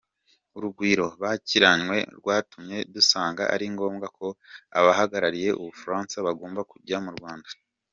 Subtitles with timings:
[0.57, 4.27] Urugwiro bakiranywe rwatumye dusanga ari ngombwa ko
[4.77, 7.49] abahagarariye u Bufaransa bagomba kujya mu Rwanda.